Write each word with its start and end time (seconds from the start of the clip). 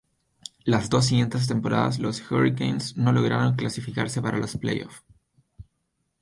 Las 0.63 0.89
dos 0.89 1.05
siguientes 1.05 1.45
temporadas 1.47 1.99
los 1.99 2.21
Hurricanes 2.31 2.97
no 2.97 3.11
lograron 3.11 3.53
clasificarse 3.55 4.19
para 4.19 4.39
los 4.39 4.57
playoff. 4.57 5.01